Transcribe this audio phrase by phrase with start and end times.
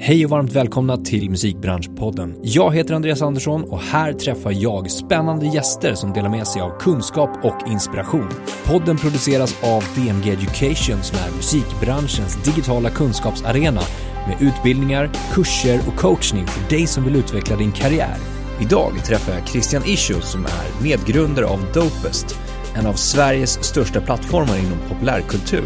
[0.00, 2.34] Hej och varmt välkomna till Musikbranschpodden.
[2.42, 6.78] Jag heter Andreas Andersson och här träffar jag spännande gäster som delar med sig av
[6.78, 8.28] kunskap och inspiration.
[8.64, 13.80] Podden produceras av DMG Education som är musikbranschens digitala kunskapsarena
[14.26, 18.16] med utbildningar, kurser och coachning för dig som vill utveckla din karriär.
[18.60, 22.38] Idag träffar jag Christian Ischios som är medgrundare av Dopest,
[22.78, 25.64] en av Sveriges största plattformar inom populärkultur.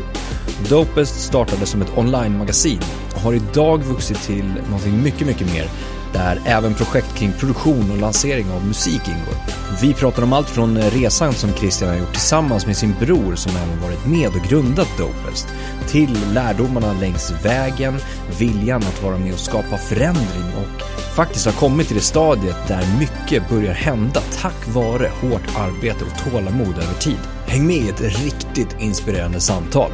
[0.69, 2.81] Dopest startade som ett online-magasin
[3.15, 5.69] och har idag vuxit till någonting mycket, mycket mer
[6.13, 9.35] där även projekt kring produktion och lansering av musik ingår.
[9.83, 13.53] Vi pratar om allt från resan som Christian har gjort tillsammans med sin bror som
[13.57, 15.49] även varit med och grundat Dopest,
[15.89, 17.99] till lärdomarna längs vägen,
[18.39, 20.83] viljan att vara med och skapa förändring och
[21.17, 26.31] faktiskt har kommit till det stadiet där mycket börjar hända tack vare hårt arbete och
[26.31, 27.19] tålamod över tid.
[27.47, 29.91] Häng med i ett riktigt inspirerande samtal.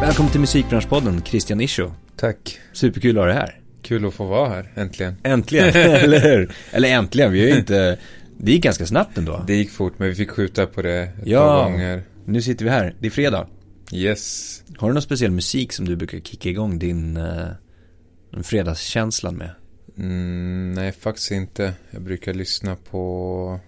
[0.00, 1.90] Välkommen till Musikbranschpodden, Christian Ischo.
[2.16, 2.58] Tack.
[2.72, 3.60] Superkul att ha dig här.
[3.82, 5.14] Kul att få vara här, äntligen.
[5.22, 6.52] Äntligen, eller hur?
[6.72, 7.98] Eller äntligen, vi har ju inte...
[8.40, 9.44] Det gick ganska snabbt ändå.
[9.46, 11.40] Det gick fort, men vi fick skjuta på det ett Ja.
[11.46, 12.02] par gånger.
[12.24, 13.46] Nu sitter vi här, det är fredag.
[13.92, 14.62] Yes.
[14.76, 17.48] Har du någon speciell musik som du brukar kicka igång din uh,
[18.42, 19.50] fredagskänslan med?
[19.98, 21.72] Mm, nej, faktiskt inte.
[21.90, 23.60] Jag brukar lyssna på...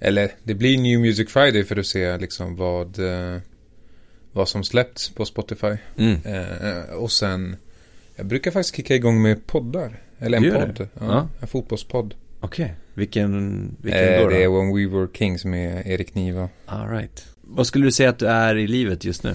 [0.00, 3.40] Eller, det blir New Music Friday för att se liksom vad, eh,
[4.34, 5.76] vad som släppts på Spotify.
[5.96, 6.18] Mm.
[6.24, 7.56] Eh, och sen,
[8.16, 10.00] jag brukar faktiskt kicka igång med poddar.
[10.18, 10.74] Eller en podd.
[10.76, 10.88] det?
[11.00, 11.28] Ja, Ja.
[11.40, 12.14] En fotbollspodd.
[12.40, 14.28] Okej, vilken, vilken Eh, då?
[14.28, 14.48] det är?
[14.48, 16.48] When We Were Kings med Erik Niva.
[16.66, 17.26] All right.
[17.40, 19.34] Vad skulle du säga att du är i livet just nu?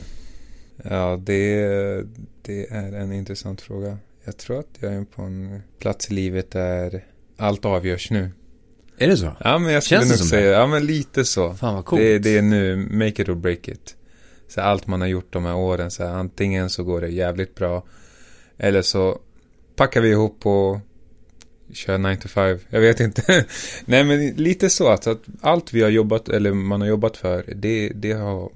[0.83, 1.57] Ja, det,
[2.41, 3.97] det är en intressant fråga.
[4.25, 7.05] Jag tror att jag är på en plats i livet där
[7.37, 8.29] allt avgörs nu.
[8.97, 9.31] Är det så?
[9.43, 11.53] Ja, men jag skulle Känns det nog säga, ja men lite så.
[11.53, 12.01] Fan vad coolt.
[12.01, 13.95] Det, det är nu, make it or break it.
[14.49, 17.83] Så allt man har gjort de här åren, så antingen så går det jävligt bra,
[18.57, 19.19] eller så
[19.75, 20.79] packar vi ihop och
[21.73, 22.59] kör 9 to 5.
[22.69, 23.45] Jag vet inte.
[23.85, 27.43] Nej, men lite så att, att allt vi har jobbat, eller man har jobbat för,
[27.55, 28.51] det, det har,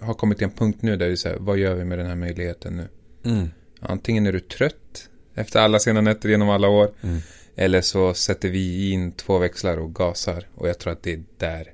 [0.00, 2.16] har kommit till en punkt nu där vi säger, vad gör vi med den här
[2.16, 2.88] möjligheten nu?
[3.30, 3.48] Mm.
[3.80, 6.90] Antingen är du trött efter alla sena nätter genom alla år.
[7.02, 7.18] Mm.
[7.56, 10.48] Eller så sätter vi in två växlar och gasar.
[10.54, 11.72] Och jag tror att det är där,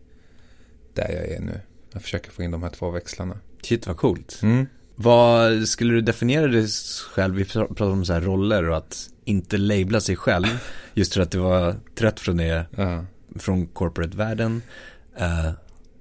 [0.94, 1.60] där jag är nu.
[1.98, 3.38] Jag försöker få in de här två växlarna.
[3.62, 4.40] Shit vad coolt.
[4.42, 4.66] Mm.
[4.94, 6.66] Vad skulle du definiera dig
[7.10, 7.34] själv?
[7.34, 10.46] Vi pr- pratar om så här roller och att inte labla sig själv.
[10.94, 13.04] Just för att du var trött från det, Ja.
[13.36, 14.62] från corporate-världen.
[15.16, 15.50] Eh,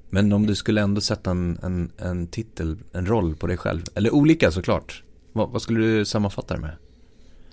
[0.09, 3.81] men om du skulle ändå sätta en, en, en titel, en roll på dig själv.
[3.95, 5.03] Eller olika såklart.
[5.33, 6.75] Vad, vad skulle du sammanfatta det med?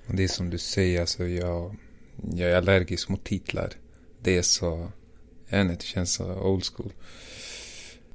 [0.06, 1.77] Det är som du säger, alltså jag,
[2.34, 3.71] jag är allergisk mot titlar.
[4.22, 4.91] Det är så,
[5.49, 6.93] jag vet inte, det känns så old school.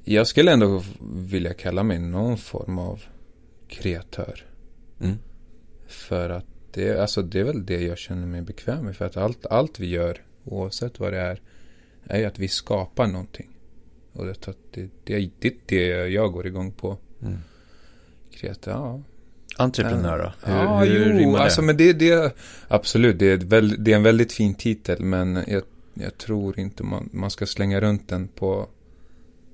[0.04, 0.84] Jag skulle ändå
[1.16, 3.04] vilja kalla mig någon form av
[3.68, 4.46] kreatör.
[5.02, 5.18] Mm.
[5.88, 8.96] För att det, alltså det är väl det jag känner mig bekväm med.
[8.96, 11.42] För att allt, allt vi gör, oavsett vad det är,
[12.04, 13.50] är ju att vi skapar någonting.
[14.14, 16.98] Och det, det, det, det är det jag går igång på.
[17.22, 17.38] Mm.
[18.31, 19.02] Kreatör, ja.
[19.58, 20.52] Entreprenör då?
[20.52, 21.40] Hur, ja, hur jo, det?
[21.40, 22.36] alltså men det, det,
[22.68, 25.04] absolut, det är, väl, det är en väldigt fin titel.
[25.04, 28.68] Men jag, jag tror inte man, man ska slänga runt den på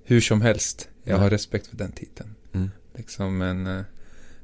[0.06, 0.90] hur som helst.
[1.04, 2.30] Jag har respekt för den titeln.
[2.54, 2.70] Mm.
[2.94, 3.84] Liksom, men eh,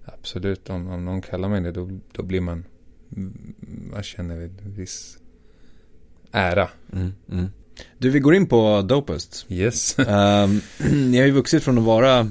[0.05, 2.65] absolut, om, om någon kallar mig det, då, då blir man,
[3.91, 5.17] man känner en viss
[6.31, 6.69] ära.
[6.93, 7.49] Mm, mm.
[7.97, 9.45] Du, vi går in på Dopest.
[9.49, 9.99] Yes.
[9.99, 10.05] Um,
[11.11, 12.23] ni har ju vuxit från att vara,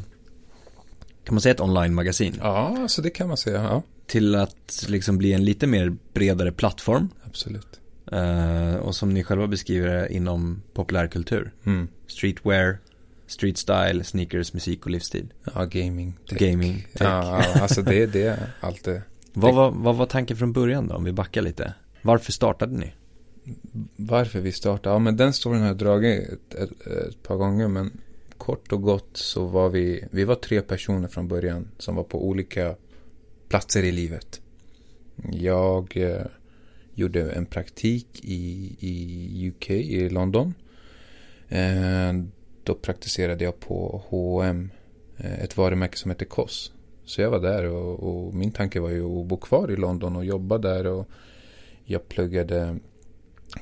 [1.25, 3.63] kan man säga ett online-magasin, ja, så det kan man säga.
[3.63, 7.09] Ja, till att liksom bli en lite mer bredare plattform.
[7.25, 7.81] absolut.
[8.13, 11.53] Eh, och som ni själva beskriver det inom populärkultur.
[11.65, 11.89] Mm.
[12.07, 12.79] Streetwear,
[13.31, 15.33] street style, sneakers, musik och livsstil.
[15.55, 16.19] Ja, gaming.
[16.29, 16.39] tech.
[16.39, 17.07] Gaming, tech.
[17.09, 19.03] Ja, alltså det, det är allt det.
[19.33, 21.75] Vad, var, vad var tanken från början då, om vi backar lite?
[22.03, 22.93] Varför startade ni?
[23.97, 24.95] Varför vi startade?
[24.95, 27.69] Ja, men den storyn har jag dragit ett, ett, ett par gånger.
[27.69, 28.01] Men
[28.37, 32.29] kort och gott så var vi, vi var tre personer från början som var på
[32.29, 32.75] olika
[33.49, 34.41] platser i livet.
[35.33, 36.27] Jag eh,
[36.95, 40.54] gjorde en praktik i, i UK, i London.
[41.49, 42.13] Eh,
[42.65, 44.71] då praktiserade jag på H&M
[45.18, 46.72] ett varumärke som heter Koss.
[47.04, 50.16] Så jag var där och, och min tanke var ju att bo kvar i London
[50.16, 50.86] och jobba där.
[50.86, 51.09] Och
[51.84, 52.78] jag pluggade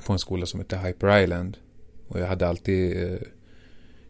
[0.05, 1.57] på en skola som heter Hyper Island.
[2.07, 3.03] Och jag hade alltid...
[3.03, 3.19] Eh,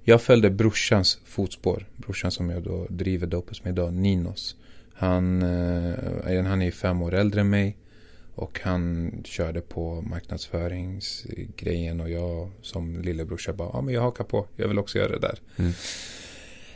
[0.03, 1.87] jag följde brorsans fotspår.
[1.95, 4.55] Brorsan som jag då driver Dopus med idag, Ninos.
[4.93, 7.77] Han, eh, han är ju fem år äldre än mig.
[8.39, 14.47] Och han körde på marknadsföringsgrejen och jag som lillebrorsa bara, ja men jag hakar på,
[14.55, 15.39] jag vill också göra det där.
[15.57, 15.71] Mm.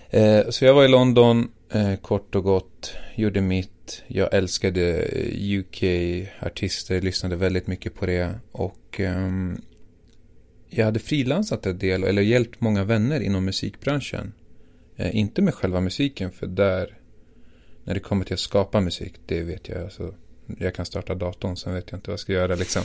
[0.10, 4.04] Eh, så jag var i London, eh, kort och gott, gjorde mitt.
[4.08, 5.08] Jag älskade
[5.58, 8.40] UK-artister, lyssnade väldigt mycket på det.
[8.52, 9.62] Och ehm,
[10.70, 14.34] jag hade frilansat en del, eller hjälpt många vänner inom musikbranschen.
[14.96, 16.98] Eh, inte med själva musiken, för där,
[17.84, 19.84] när det kommer till att skapa musik, det vet jag.
[19.84, 20.14] Alltså,
[20.60, 22.84] jag kan starta datorn, sen vet jag inte vad jag ska göra liksom.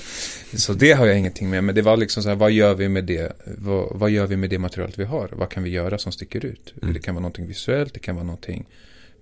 [0.55, 2.88] Så det har jag ingenting med, men det var liksom så här, vad gör vi
[2.88, 3.32] med det?
[3.44, 5.28] Vad, vad gör vi med det materialet vi har?
[5.32, 6.75] Vad kan vi göra som sticker ut?
[6.82, 6.94] Mm.
[6.94, 8.66] Det kan vara någonting visuellt, det kan vara någonting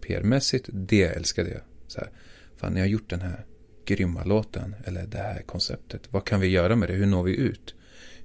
[0.00, 0.68] PR-mässigt.
[0.72, 1.60] Det älskade jag.
[1.86, 2.10] Så här,
[2.56, 3.44] fan, ni har gjort den här
[3.84, 6.02] grymma låten, eller det här konceptet.
[6.10, 6.94] Vad kan vi göra med det?
[6.94, 7.74] Hur når vi ut?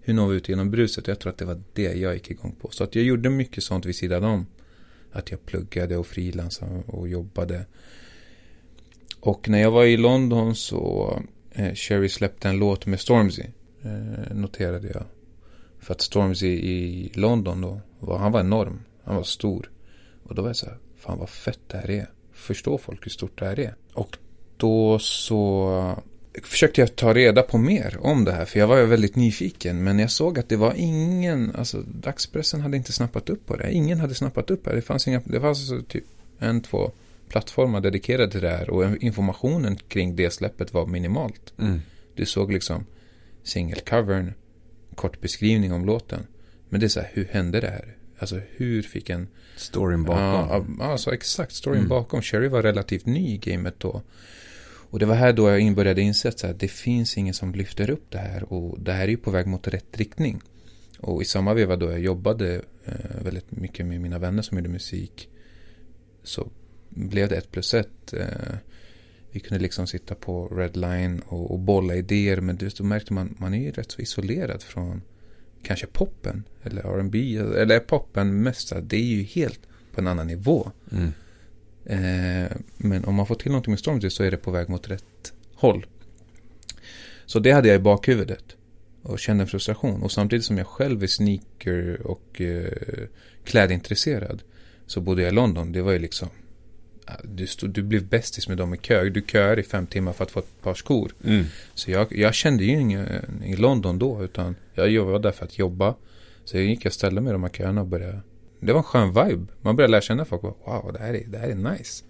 [0.02, 1.08] Hur når vi ut genom bruset?
[1.08, 2.70] Jag tror att det var det jag gick igång på.
[2.72, 4.46] Så att jag gjorde mycket sånt vid sidan om.
[5.12, 7.66] Att jag pluggade och frilansade och jobbade.
[9.22, 11.20] Och när jag var i London så
[11.52, 13.44] eh, Sherry släppte en låt med Stormzy.
[13.84, 15.04] Eh, noterade jag.
[15.80, 18.80] För att Stormzy i London då, var, han var enorm.
[19.04, 19.72] Han var stor.
[20.24, 22.10] Och då var jag så här, fan vad fett det här är.
[22.34, 23.76] Förstår folk hur stort det här är?
[23.94, 24.18] Och
[24.58, 25.72] då så
[26.34, 28.46] eh, försökte jag ta reda på mer om det här.
[28.46, 29.84] För jag var väldigt nyfiken.
[29.84, 33.72] Men jag såg att det var ingen, alltså dagspressen hade inte snappat upp på det.
[33.72, 34.76] Ingen hade snappat upp det.
[34.76, 36.06] Det fanns inga, det fanns eh, typ
[36.40, 36.92] en, två
[37.32, 38.70] plattformar dedikerade till det här.
[38.70, 41.54] Och informationen kring det släppet var minimalt.
[41.60, 41.82] Mm.
[42.16, 42.86] Du såg liksom
[43.44, 44.34] singelcovern,
[44.96, 46.28] kort beskrivning om låten.
[46.70, 47.96] Men det är så här, hur hände det här?
[48.20, 49.28] Alltså hur fick en...
[49.56, 50.78] Storyn bakom.
[50.80, 51.54] Ja, alltså exakt.
[51.54, 51.90] Storyn mm.
[51.90, 52.22] bakom.
[52.22, 54.02] Sherry var relativt ny i gamet då.
[54.90, 58.06] Och det var här då jag började inse att det finns ingen som lyfter upp
[58.10, 58.54] det här.
[58.54, 60.42] Och det här är ju på väg mot rätt riktning.
[61.00, 64.70] Och i samma veva då jag jobbade eh, väldigt mycket med mina vänner som gjorde
[64.70, 65.30] musik.
[66.24, 66.48] Så
[66.94, 68.14] blev det ett plus ett.
[68.14, 68.56] Eh,
[69.32, 72.42] vi kunde liksom sitta på Redline och, och bolla idéer.
[72.42, 75.02] Men då märkte man, man är ju rätt så isolerad från
[75.64, 76.44] kanske poppen.
[76.64, 78.74] Eller R&B Eller poppen mest.
[78.82, 79.60] Det är ju helt
[79.94, 80.72] på en annan nivå.
[80.92, 81.12] Mm.
[81.86, 84.90] Eh, men om man får till någonting med Stormzy så är det på väg mot
[84.90, 85.86] rätt håll.
[87.26, 88.44] Så det hade jag i bakhuvudet.
[89.04, 90.04] Och kände en frustration.
[90.04, 93.08] Och samtidigt som jag själv är sneaker och eh,
[93.44, 94.44] klädintresserad.
[94.86, 95.72] Så bodde jag i London.
[95.72, 96.30] Det var ju liksom
[97.24, 99.10] du, stod, du blev bästis med dem i kö.
[99.10, 101.12] Du köar i fem timmar för att få ett par skor.
[101.24, 101.46] Mm.
[101.74, 103.08] Så jag, jag kände ju ingen
[103.46, 104.24] i London då.
[104.24, 105.96] Utan jag var där för att jobba.
[106.46, 108.22] Så jag gick och ställde mig i de här köerna och började.
[108.60, 109.46] Det var en skön vibe.
[109.62, 110.42] Man började lära känna folk.
[110.44, 112.04] Wow, det här är, det här är nice.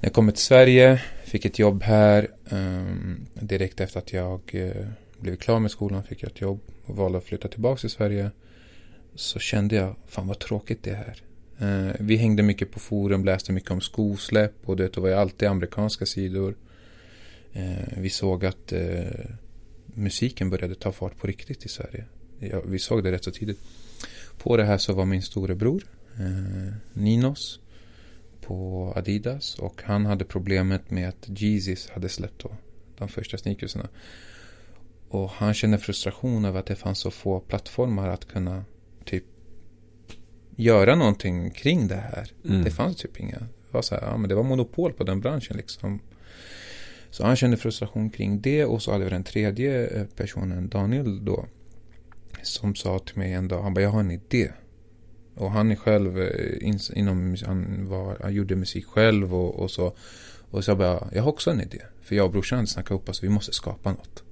[0.00, 1.02] När jag kom till Sverige.
[1.24, 2.28] Fick ett jobb här.
[2.50, 4.86] Um, direkt efter att jag uh,
[5.18, 6.60] blev klar med skolan fick jag ett jobb.
[6.84, 8.30] Och valde att flytta tillbaka till Sverige.
[9.14, 11.22] Så kände jag, fan vad tråkigt det är här.
[11.60, 15.48] Eh, vi hängde mycket på forum, läste mycket om skosläpp och det var ju alltid
[15.48, 16.54] amerikanska sidor.
[17.52, 19.30] Eh, vi såg att eh,
[19.84, 22.04] musiken började ta fart på riktigt i Sverige.
[22.38, 23.58] Ja, vi såg det rätt så tidigt.
[24.38, 25.82] På det här så var min storebror
[26.18, 27.60] eh, Ninos
[28.40, 32.56] på Adidas och han hade problemet med att Jesus hade släppt då
[32.98, 33.88] de första sneakersarna.
[35.08, 38.64] Och han kände frustration över att det fanns så få plattformar att kunna
[39.04, 39.24] typ
[40.60, 42.32] göra någonting kring det här.
[42.48, 42.64] Mm.
[42.64, 43.38] Det fanns typ inga.
[43.38, 46.00] Det var, så här, ja, men det var monopol på den branschen liksom.
[47.10, 51.24] Så han kände frustration kring det och så hade vi den tredje eh, personen, Daniel
[51.24, 51.46] då.
[52.42, 54.50] Som sa till mig en dag, han bara jag har en idé.
[55.34, 59.94] Och han är själv eh, inom, han, var, han gjorde musik själv och, och så.
[60.50, 61.80] Och så bara, jag har också en idé.
[62.02, 64.22] För jag och brorsan snackade upp oss, vi måste skapa något.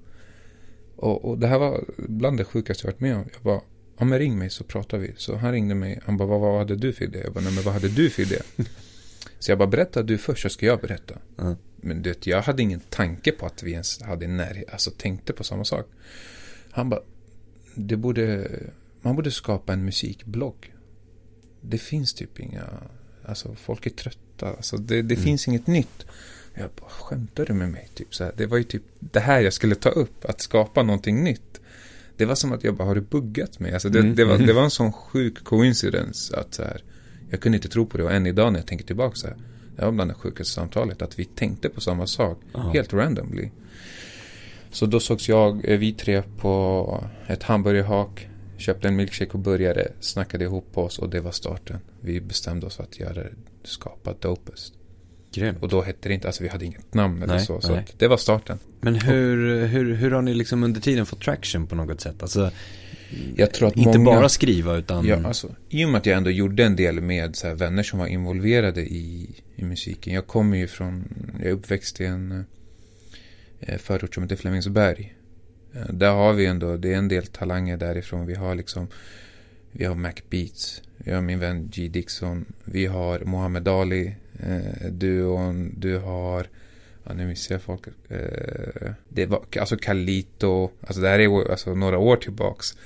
[0.97, 3.25] Och, och det här var bland det sjukaste jag varit med om.
[3.33, 3.61] Jag bara,
[3.99, 5.15] ja men ring mig så pratar vi.
[5.17, 7.21] Så han ringde mig, han bara, vad, vad hade du för idé?
[7.25, 8.39] Jag bara, nej men vad hade du för idé?
[9.39, 11.15] så jag bara, berätta du först så ska jag berätta.
[11.39, 11.57] Mm.
[11.77, 15.45] Men det, jag hade ingen tanke på att vi ens hade närhet, alltså tänkte på
[15.45, 15.87] samma sak.
[16.71, 17.01] Han bara,
[17.75, 18.51] det borde,
[19.01, 20.75] man borde skapa en musikblogg.
[21.61, 22.65] Det finns typ inga,
[23.25, 25.25] alltså folk är trötta, alltså det, det mm.
[25.25, 26.07] finns inget nytt.
[26.55, 27.89] Jag bara, skämtar du med mig?
[27.95, 28.33] Typ så här.
[28.37, 31.58] Det var ju typ det här jag skulle ta upp, att skapa någonting nytt.
[32.19, 33.73] Det var som att jag bara, har du buggat mig?
[33.73, 34.15] Alltså det, mm.
[34.15, 36.83] det, var, det var en sån sjuk coincidence att så här,
[37.31, 39.37] jag kunde inte tro på det och än idag när jag tänker tillbaka så här,
[39.77, 42.73] det var bland det sjukaste samtalet, att vi tänkte på samma sak, Aha.
[42.73, 43.51] helt randomly.
[44.71, 49.93] Så då sågs jag, eh, vi tre på ett hamburgerhak, köpte en milkshake och började,
[50.01, 51.79] snackade ihop oss och det var starten.
[52.01, 53.23] Vi bestämde oss för att göra,
[53.65, 54.78] skapa Dopest.
[55.33, 55.63] Grymt.
[55.63, 57.61] Och då hette det inte, alltså vi hade inget namn eller nej, så.
[57.61, 58.59] Så det var starten.
[58.81, 62.23] Men hur, hur, hur har ni liksom under tiden fått traction på något sätt?
[62.23, 62.51] Alltså,
[63.37, 65.07] jag tror att inte många, bara skriva utan...
[65.07, 67.83] Ja, alltså, I och med att jag ändå gjorde en del med så här, vänner
[67.83, 70.15] som var involverade i, i musiken.
[70.15, 71.05] Jag kommer ju från,
[71.39, 72.45] jag är uppväxt i en
[73.61, 75.15] eh, förort som heter Flemingsberg.
[75.75, 78.27] Eh, där har vi ändå, det är en del talanger därifrån.
[78.27, 78.89] Vi har liksom
[79.73, 80.83] Vi har Mac Beats.
[80.97, 82.45] Vi har min vän G Dixon.
[82.65, 84.15] Vi har Mohammed Ali.
[84.41, 85.75] Eh, duon.
[85.77, 86.47] Du har
[87.09, 87.87] Ja, nu missar jag folk.
[88.09, 90.71] Eh, det var alltså Kalito.
[90.81, 92.77] Alltså det här är alltså, några år tillbaks.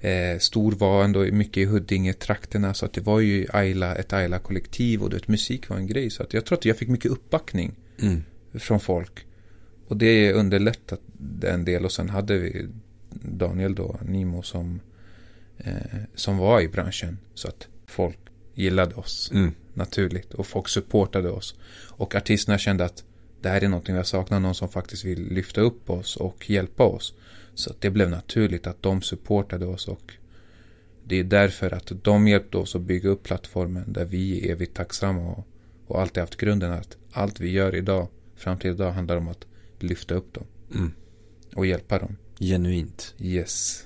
[0.00, 2.74] Eh, Stor var ändå mycket i Huddinge-trakterna.
[2.74, 5.02] Så att det var ju Ayla, ett Ayla-kollektiv.
[5.02, 6.10] Och det, musik var en grej.
[6.10, 7.74] Så att jag tror att jag fick mycket uppbackning.
[8.02, 8.22] Mm.
[8.54, 9.26] Från folk.
[9.88, 11.00] Och det underlättat
[11.42, 11.84] en del.
[11.84, 12.68] Och sen hade vi
[13.10, 14.80] Daniel då, Nimo, som,
[15.58, 15.72] eh,
[16.14, 17.18] som var i branschen.
[17.34, 18.18] Så att folk
[18.54, 19.30] gillade oss.
[19.34, 19.54] Mm.
[19.76, 20.34] Naturligt.
[20.34, 21.54] Och folk supportade oss.
[21.88, 23.04] Och artisterna kände att
[23.40, 24.42] det här är någonting vi har saknat.
[24.42, 27.14] Någon som faktiskt vill lyfta upp oss och hjälpa oss.
[27.54, 30.12] Så det blev naturligt att de supportade oss och
[31.08, 34.76] det är därför att de hjälpte oss att bygga upp plattformen där vi är evigt
[34.76, 35.46] tacksamma och,
[35.86, 39.46] och alltid haft grunden att allt vi gör idag, fram till idag, handlar om att
[39.78, 40.44] lyfta upp dem.
[40.74, 40.92] Mm.
[41.54, 42.16] Och hjälpa dem.
[42.38, 43.14] Genuint.
[43.18, 43.84] Yes.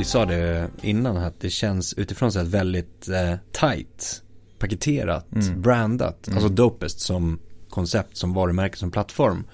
[0.00, 4.22] Vi sa det innan att det känns utifrån sett väldigt eh, tight,
[4.58, 5.62] paketerat, Mm.
[5.62, 6.26] brandat.
[6.26, 6.36] Mm.
[6.36, 7.38] Alltså dopest som
[7.68, 9.44] koncept, som varumärke, som plattform.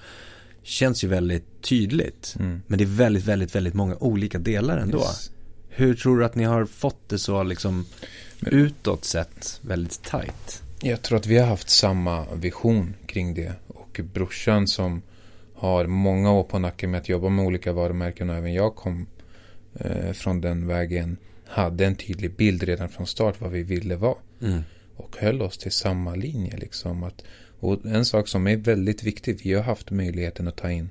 [0.63, 2.35] Känns ju väldigt tydligt.
[2.39, 2.61] Mm.
[2.67, 4.97] Men det är väldigt, väldigt, väldigt många olika delar ändå.
[4.97, 5.31] Yes.
[5.69, 7.85] Hur tror du att ni har fått det så liksom
[8.41, 10.63] utåt sett väldigt tight?
[10.81, 13.53] Jag tror att vi har haft samma vision kring det.
[13.67, 15.01] Och brorsan som
[15.55, 19.05] har många år på nacken med att jobba med olika varumärken och även jag kom
[20.13, 21.17] från den vägen.
[21.45, 24.17] Hade en tydlig bild redan från start vad vi ville vara.
[24.41, 24.61] Mm.
[24.95, 27.03] Och höll oss till samma linje liksom.
[27.03, 27.23] Att,
[27.59, 29.39] och en sak som är väldigt viktig.
[29.43, 30.89] Vi har haft möjligheten att ta in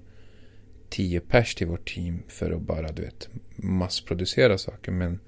[0.88, 4.93] 10 pers till vårt team för att bara du vet massproducera saker.
[4.93, 5.19] Men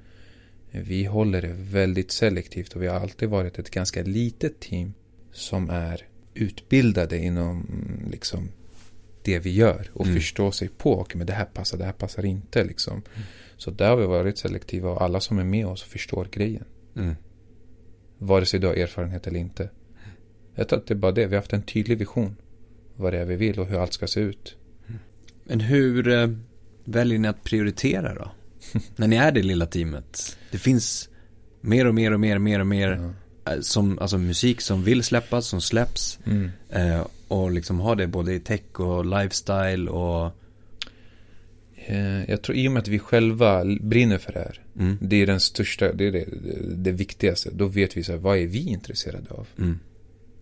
[0.70, 4.94] vi håller det väldigt selektivt och vi har alltid varit ett ganska litet team
[5.32, 8.48] som är utbildade inom mm, liksom
[9.22, 10.16] det vi gör och Mm.
[10.16, 11.00] förstår sig på.
[11.00, 13.02] Okej, men det här passar, det här passar inte liksom.
[13.58, 16.64] Så där har vi varit selektiva och alla som är med oss förstår grejen.
[16.96, 17.14] Mm.
[18.18, 19.70] Vare sig du har erfarenhet eller inte.
[20.54, 21.26] Jag tror att det är bara det.
[21.26, 22.36] Vi har haft en tydlig vision.
[22.96, 24.56] Vad det är vi vill och hur allt ska se ut.
[25.44, 26.28] Men hur eh,
[26.84, 28.30] väljer ni att prioritera då?
[28.96, 30.38] När ni är det lilla teamet.
[30.50, 31.08] Det finns
[31.60, 33.12] mer och mer och mer och mer och mer
[33.46, 36.18] eh, som, alltså musik som vill släppas, som släpps.
[36.24, 36.50] Mm.
[36.68, 40.32] Eh, och liksom ha det både i tech och lifestyle och
[41.90, 44.60] Eh, Jag tror i och med att vi själva brinner för det här.
[44.78, 46.24] mm, Det är den största, det är det,
[46.74, 47.50] det viktigaste.
[47.52, 49.48] Då vet vi så här, vad är vi intresserade av?
[49.58, 49.78] mm,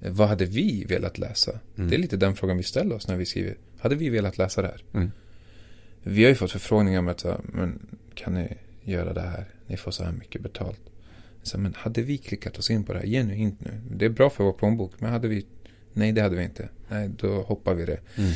[0.01, 1.61] Eh, Vad hade vi velat läsa?
[1.77, 1.91] Mm.
[1.91, 3.57] Det är lite den frågan vi ställer oss när vi skriver.
[3.79, 4.83] Hade vi velat läsa det här?
[4.95, 5.11] Mm.
[6.03, 8.49] Vi har ju fått förfrågningar med att men kan ni
[8.85, 9.45] göra det här?
[9.67, 10.81] Ni får så här mycket betalt.
[11.43, 13.71] Så, men hade vi klickat oss in på det här genuint nu?
[13.91, 15.47] Det är bra för vår plånbok, men hade vi?
[15.93, 16.69] Nej, det hade vi inte.
[16.89, 18.01] Nej, då hoppar vi det.
[18.17, 18.33] mm,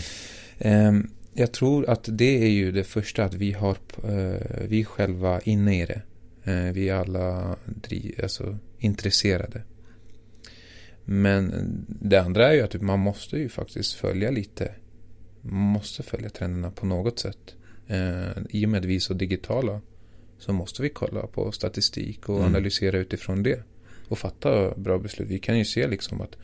[0.58, 5.40] Ehm, jag tror att det är ju det första att vi har, eh, vi själva
[5.40, 6.02] inne i det.
[6.44, 7.56] Eh, vi är alla
[8.22, 9.62] alltså, intresserade.
[11.04, 11.52] Men
[11.88, 14.74] det andra är ju att man måste ju faktiskt följa lite.
[15.40, 17.54] Man måste följa trenderna på något sätt.
[17.88, 19.80] Eh, I och med att vi är så digitala
[20.38, 22.46] så måste vi kolla på statistik och Mm.
[22.48, 23.62] analysera utifrån det.
[24.08, 25.28] Och fatta bra beslut.
[25.28, 26.36] Vi kan ju se liksom att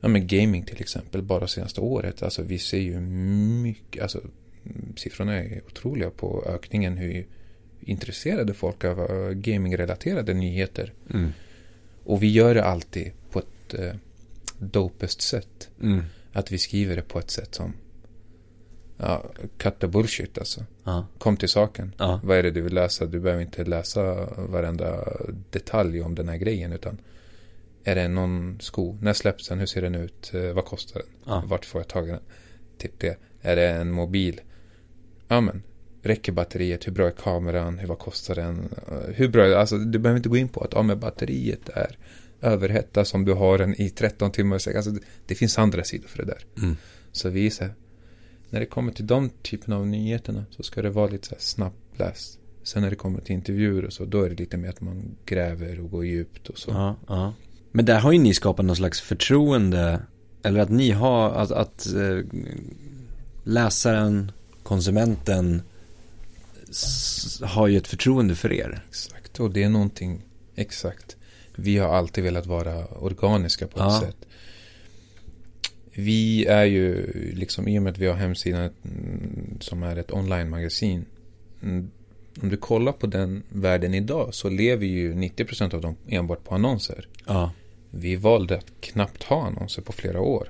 [0.00, 2.22] Ja men gaming till exempel, bara senaste året.
[2.22, 4.20] Alltså vi ser ju mycket, alltså
[4.96, 7.26] siffrorna är otroliga på ökningen hur
[7.80, 10.92] intresserade folk av eh, gamingrelaterade nyheter.
[11.14, 11.32] mm,
[12.04, 13.94] Och vi gör det alltid på ett eh,
[14.58, 15.70] dopest sätt.
[15.82, 16.02] mm.
[16.32, 17.72] Att vi skriver det på ett sätt som
[18.98, 19.24] Ja,
[19.58, 20.64] cut the bullshit alltså.
[20.84, 21.92] Ja, Kom till saken.
[21.98, 23.06] ja, Vad är det du vill läsa?
[23.06, 25.04] Du behöver inte läsa varenda
[25.50, 26.98] detalj om den här grejen utan
[27.88, 28.98] Är det någon sko?
[29.00, 29.58] När släpps den?
[29.58, 30.30] Hur ser den ut?
[30.34, 31.08] Eh, vad kostar den?
[31.26, 32.20] ja, Vart får jag tag i den?
[32.78, 33.18] Typ det.
[33.42, 34.40] Är det en mobil?
[35.28, 35.62] Ja men.
[36.02, 36.86] Räcker batteriet?
[36.86, 37.78] Hur bra är kameran?
[37.78, 38.68] Hur, vad kostar den?
[38.88, 39.56] Eh, Hur bra?
[39.58, 41.98] Alltså du behöver inte gå in på att ja, men batteriet är
[42.40, 44.54] överhettat som du har den i 13 timmar.
[44.54, 46.44] Alltså, det, det finns andra sidor för det där.
[46.58, 46.76] mm,
[47.12, 47.74] Så vi så här,
[48.50, 51.40] när det kommer till de typen av nyheterna så ska det vara lite så här
[51.42, 52.38] snabbläst.
[52.62, 55.16] Sen när det kommer till intervjuer och så, då är det lite mer att man
[55.26, 56.70] gräver och går djupt och så.
[56.70, 57.34] ja, ja.
[57.76, 60.00] Men där har ju ni skapat någon slags förtroende,
[60.42, 62.18] eller att ni har, att, att eh,
[63.44, 65.62] läsaren, konsumenten
[67.42, 68.84] har ju ett förtroende för er.
[68.88, 70.22] Exakt, och det är någonting,
[70.54, 71.16] exakt.
[71.56, 74.00] Vi har alltid velat vara organiska på ett Ja.
[74.00, 74.16] sätt.
[75.94, 78.70] Vi är ju, liksom i och med att vi har hemsidan
[79.60, 81.04] som är ett online-magasin.
[81.62, 81.90] mm,
[82.42, 86.54] Om du kollar på den världen idag så lever ju 90% av dem enbart på
[86.54, 87.08] annonser.
[87.26, 87.50] Ja,
[87.90, 90.48] Vi valde att knappt ha annonser på flera år.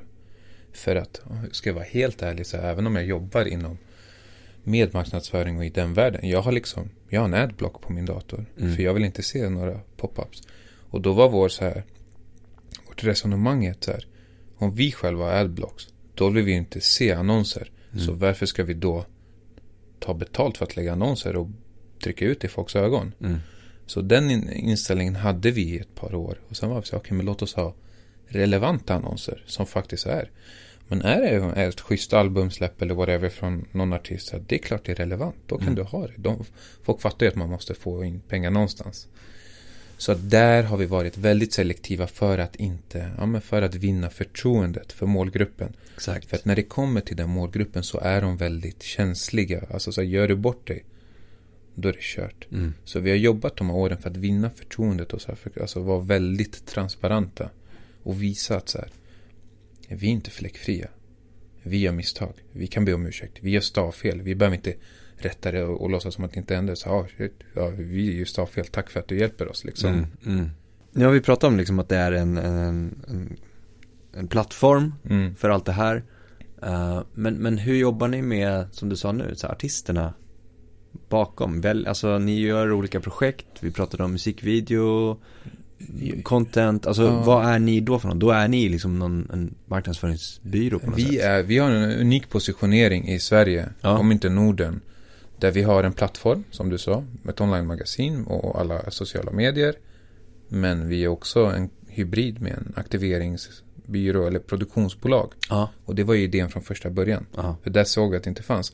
[0.73, 1.21] För att,
[1.53, 3.79] ska jag vara helt ärlig, så även om jag jobbar inom
[4.67, 6.29] med marknadsföring och i den världen.
[6.29, 8.47] Jag har liksom, jag har en adblock på min dator.
[8.59, 8.77] Mm.
[8.77, 10.43] För jag vill inte se några pop-ups.
[10.91, 11.85] Och då var vår så här,
[12.87, 14.07] vårt resonemang så här,
[14.57, 17.71] om vi själva har adblocks, då vill vi inte se annonser.
[17.93, 18.07] Mm.
[18.07, 19.05] Så varför ska vi då
[19.99, 21.49] ta betalt för att lägga annonser och
[22.03, 23.13] trycka ut i folks ögon?
[23.21, 23.39] Mm.
[23.87, 26.39] Så den in- inställningen hade vi i ett par år.
[26.49, 27.75] Och sen var vi så okej men låt oss ha
[28.29, 30.31] relevanta annonser som faktiskt är.
[30.89, 31.21] Men är
[31.55, 34.97] det ett schysst albumsläpp eller whatever från någon artist, så det är klart det är
[34.97, 35.37] relevant.
[35.47, 35.75] Då kan Mm.
[35.75, 36.13] du ha det.
[36.17, 36.45] De,
[36.83, 39.09] folk fattar ju att man måste få in pengar någonstans.
[39.99, 44.11] Så där har vi varit väldigt selektiva för att inte, ja men för att vinna
[44.11, 45.73] förtroendet för målgruppen.
[45.95, 46.29] Exakt.
[46.29, 49.65] För att när det kommer till den målgruppen så är de väldigt känsliga.
[49.71, 50.85] Alltså så gör du bort dig,
[51.77, 52.47] då är det kört.
[52.53, 52.75] Mm.
[52.85, 55.61] Så vi har jobbat de här åren för att vinna förtroendet och så här, för,
[55.61, 57.51] alltså vara väldigt transparenta.
[58.03, 58.89] Och visa att så här,
[59.89, 60.89] vi är inte fläckfria.
[61.63, 62.33] Vi gör misstag.
[62.53, 63.39] Vi kan be om ursäkt.
[63.41, 64.23] Vi gör stavfel.
[64.23, 64.75] Vi behöver inte
[65.17, 66.77] rätta det och, och låtsas som att det inte hände.
[66.77, 68.67] Så, ah, shit, ja, vi gör stavfel.
[68.67, 69.65] Tack för att du hjälper oss.
[69.65, 69.91] Liksom.
[69.91, 70.07] Mm.
[70.27, 70.51] Mm.
[70.93, 73.37] Nu har vi pratat om liksom att det är en, en, en,
[74.15, 75.35] en plattform Mm.
[75.35, 76.05] för allt det här.
[76.63, 80.15] Eh, men, men hur jobbar ni med, som du sa nu, så artisterna
[81.09, 81.61] bakom?
[81.61, 85.17] Väl, alltså ni gör olika projekt, vi pratade om musikvideo,
[86.23, 87.23] content, alltså Ja.
[87.27, 88.21] vad är ni då för något?
[88.21, 91.25] Då är ni liksom någon en marknadsföringsbyrå på något Vi, sätt?
[91.25, 93.99] är, vi har en unik positionering i Sverige, Ja.
[93.99, 94.81] om inte Norden.
[95.39, 99.75] Där vi har en plattform, som du sa, med ett online-magasin och alla sociala medier.
[100.49, 105.33] Men vi är också en hybrid med en aktiveringsbyrå eller produktionsbolag.
[105.51, 107.27] Ja, Och det var ju idén från första början.
[107.37, 108.73] ja, För där såg vi att det inte fanns.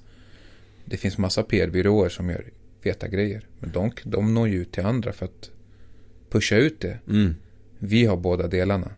[0.85, 2.45] Det finns massa PR-byråer som gör
[2.85, 3.47] feta grejer.
[3.61, 5.51] Men de, de når ju ut till andra för att
[6.31, 6.99] pusha ut det.
[7.09, 7.35] mm,
[7.79, 8.91] Vi har båda delarna.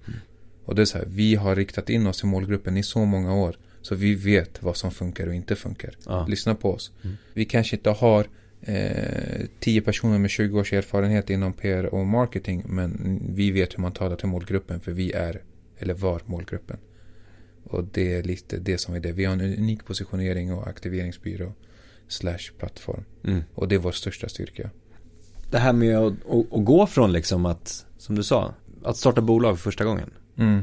[0.65, 3.35] Och det är så här, vi har riktat in oss i målgruppen i så många
[3.35, 3.57] år.
[3.83, 5.97] Så vi vet vad som funkar och inte funkar.
[6.07, 6.93] ja, Lyssna på oss.
[7.05, 7.17] Mm.
[7.35, 8.27] Vi kanske inte har
[8.63, 12.63] eh, 10 personer med 20 års erfarenhet inom PR och marketing.
[12.67, 14.81] Men vi vet hur man talar till målgruppen.
[14.81, 15.43] För vi är,
[15.79, 16.77] eller var målgruppen.
[17.65, 19.13] Och det är lite det som är det.
[19.13, 21.53] Vi har en unik positionering och aktiveringsbyrå.
[22.15, 23.05] Slash plattform.
[23.25, 23.43] mm.
[23.55, 24.71] Och det är vår största styrka.
[25.51, 29.21] Det här med att, att, att gå från liksom att, som du sa, att starta
[29.21, 30.11] bolag för första gången.
[30.39, 30.63] Mm.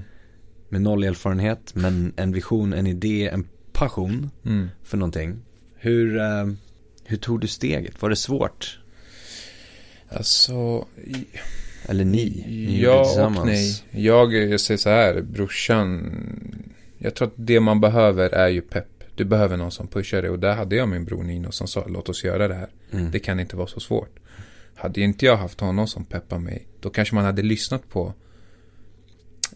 [0.70, 4.70] Med noll erfarenhet, men en vision, en idé, en passion Mm.
[4.84, 5.40] för någonting.
[5.76, 6.48] Hur, eh,
[7.04, 8.02] hur tog du steget?
[8.02, 8.80] Var det svårt?
[10.10, 10.86] Alltså,
[11.86, 12.44] Eller ni?
[12.48, 13.40] ni Ja tillsammans.
[13.40, 13.84] och nej.
[14.06, 16.12] Jag, jag säger så här, brorsan.
[16.98, 18.88] Jag tror att det man behöver är ju pepp.
[19.22, 20.32] Du behöver någon som pushar dig.
[20.32, 22.70] Och där hade jag min bror Nino som sa låt oss göra det här.
[22.92, 23.12] Mm.
[23.12, 24.20] Det kan inte vara så svårt.
[24.76, 26.68] Hade inte jag haft honom som peppar mig.
[26.80, 28.14] Då kanske man hade lyssnat på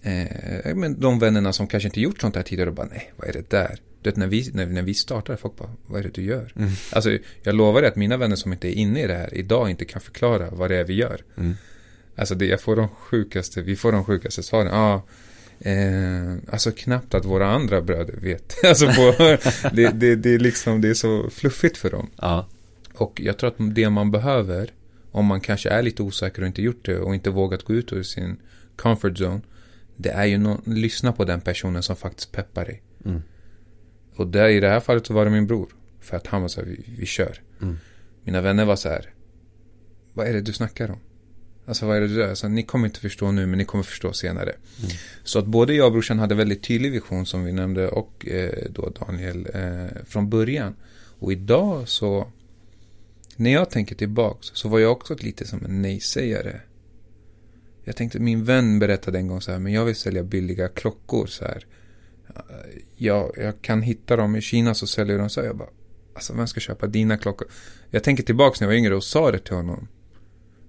[0.01, 2.69] eh, men de vännerna som kanske inte gjort sånt här tidigare.
[2.69, 3.79] Och bara nej, vad är det där?
[4.01, 6.53] Du vet när vi, när, när vi startade, folk bara vad är det du gör?
[6.55, 6.69] Mm.
[6.91, 9.69] Alltså jag lovar dig att mina vänner som inte är inne i det här idag
[9.69, 11.21] inte kan förklara vad det är vi gör.
[11.37, 11.55] Mm.
[12.15, 14.67] Alltså det, jag får de sjukaste, vi får de sjukaste svaren.
[14.67, 15.03] Ja,
[15.59, 18.55] eh, alltså knappt att våra andra bröder vet.
[18.65, 19.13] alltså på,
[19.71, 22.09] det, det, det är liksom, det är så fluffigt för dem.
[22.21, 22.47] Ja.
[22.93, 24.73] Och jag tror att det man behöver,
[25.11, 27.93] om man kanske är lite osäker och inte gjort det och inte vågat gå ut
[27.93, 28.37] ur sin
[28.75, 29.41] comfort zone.
[29.95, 32.81] Det är ju någon, lyssna på den personen som faktiskt peppar dig.
[33.05, 33.21] Mm.
[34.15, 35.67] Och där, i det här fallet så var det min bror.
[35.99, 37.41] För att han var så här, vi, vi kör.
[37.61, 37.77] Mm.
[38.23, 39.13] Mina vänner var så här,
[40.13, 40.99] vad är det du snackar om?
[41.65, 42.29] Alltså vad är det gör?
[42.29, 44.49] Alltså, ni kommer inte förstå nu men ni kommer förstå senare.
[44.49, 44.91] Mm.
[45.23, 48.69] Så att både jag och brorsan hade väldigt tydlig vision som vi nämnde och eh,
[48.69, 50.75] då Daniel eh, från början.
[51.19, 52.27] Och idag så,
[53.35, 56.61] när jag tänker tillbaks så var jag också lite som en nej-sägare.
[57.83, 61.27] Jag tänkte, min vän berättade en gång så här, men jag vill sälja billiga klockor
[61.27, 61.65] så här.
[62.95, 65.47] Jag, jag kan hitta dem i Kina så säljer de så här.
[65.47, 65.69] Jag bara,
[66.13, 67.47] alltså vem ska köpa dina klockor?
[67.89, 69.87] Jag tänker tillbaks när jag var yngre och sa det till honom.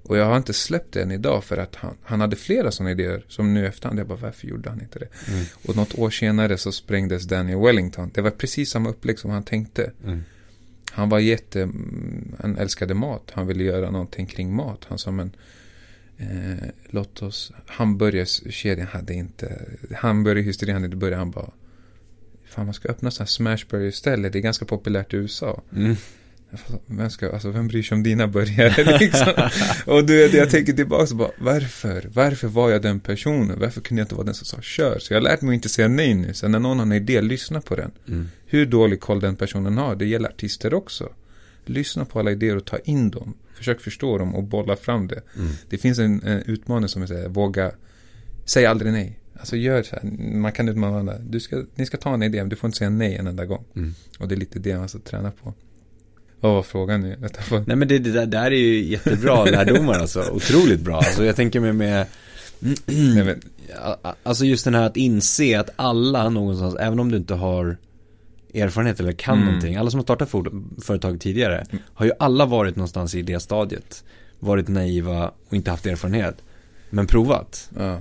[0.09, 2.91] Och jag har inte släppt det än idag för att han, han hade flera sådana
[2.91, 3.99] idéer som nu efterhand.
[3.99, 5.09] Jag bara, varför gjorde han inte det?
[5.29, 5.45] Mm.
[5.65, 8.11] Och något år senare så sprängdes Daniel Wellington.
[8.15, 9.93] Det var precis samma upplägg som han tänkte.
[10.05, 10.23] Mm.
[10.91, 13.31] Han var jätte, mm, han älskade mat.
[13.35, 14.87] Han ville göra någonting kring mat.
[14.89, 15.37] Han sa men
[16.17, 19.63] eh, låt oss, hamburgerskedjan hade inte,
[19.95, 21.19] hamburgerhysterin hade inte börjat.
[21.19, 21.51] Han bara,
[22.45, 24.33] fan man ska öppna sådana här smashburger istället.
[24.33, 25.63] Det är ganska populärt i USA.
[25.77, 25.97] Mm.
[26.51, 29.33] Jag Vem, ska, alltså, vem bryr sig om dina burgare liksom?
[29.87, 32.09] och du vet, jag tänker tillbaka och bara, varför?
[32.13, 33.61] Varför var jag den personen?
[33.61, 34.99] Varför kunde jag inte vara den som sa kör?
[34.99, 36.35] Så jag har lärt mig att inte säga nej nu.
[36.35, 37.91] Så när någon har en idé, lyssna på den.
[38.09, 38.29] Mm.
[38.47, 41.09] Hur dålig koll den personen har, det gäller artister också.
[41.65, 43.35] Lyssna på alla idéer och ta in dem.
[43.55, 45.23] Försök förstå dem och bolla fram det.
[45.37, 45.53] Mm.
[45.69, 47.73] Det finns en, en utmaning som så här, våga,
[48.45, 49.19] säg aldrig nej.
[49.39, 51.19] Alltså gör så här, man kan utmana varandra.
[51.19, 53.45] Du ska, ni ska ta en idé, men du får inte säga nej en enda
[53.45, 53.65] gång.
[53.77, 53.95] Mm.
[54.19, 55.55] Och det är lite det man ska träna på.
[56.41, 57.17] Vad var frågan nu?
[57.67, 60.21] Nej men det, det där, där är ju jättebra lärdomar alltså.
[60.33, 60.97] Otroligt bra.
[60.97, 62.07] Alltså jag tänker mig med
[62.87, 63.41] men...
[64.23, 67.77] Alltså just den här att inse att alla någonstans, även om du inte har
[68.55, 69.47] erfarenhet eller kan mm.
[69.47, 69.77] någonting.
[69.77, 70.31] Alla som har startat
[70.83, 71.83] företag tidigare mm.
[71.95, 74.05] har ju alla varit någonstans i det stadiet.
[74.39, 76.45] Varit naiva och inte haft erfarenhet.
[76.91, 77.71] Men provat.
[77.79, 78.01] Ja.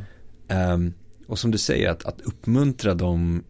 [0.73, 0.93] Um,
[1.27, 3.43] och som du säger, att, att uppmuntra de